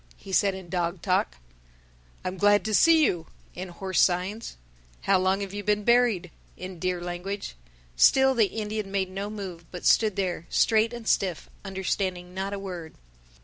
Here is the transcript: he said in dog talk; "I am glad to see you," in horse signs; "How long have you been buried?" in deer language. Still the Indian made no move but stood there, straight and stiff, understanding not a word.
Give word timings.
he 0.17 0.31
said 0.31 0.55
in 0.55 0.67
dog 0.67 0.99
talk; 1.03 1.35
"I 2.25 2.27
am 2.29 2.37
glad 2.37 2.65
to 2.65 2.73
see 2.73 3.05
you," 3.05 3.27
in 3.53 3.69
horse 3.69 4.01
signs; 4.01 4.57
"How 5.01 5.19
long 5.19 5.41
have 5.41 5.53
you 5.53 5.63
been 5.63 5.83
buried?" 5.83 6.31
in 6.57 6.79
deer 6.79 6.99
language. 6.99 7.53
Still 7.95 8.33
the 8.33 8.47
Indian 8.47 8.91
made 8.91 9.11
no 9.11 9.29
move 9.29 9.63
but 9.69 9.85
stood 9.85 10.15
there, 10.15 10.47
straight 10.49 10.91
and 10.91 11.07
stiff, 11.07 11.51
understanding 11.63 12.33
not 12.33 12.51
a 12.51 12.57
word. 12.57 12.95